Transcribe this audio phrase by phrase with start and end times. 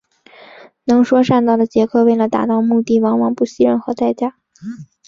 [0.85, 4.33] 能说善道的杰克为了达到目的往往不惜任何代价。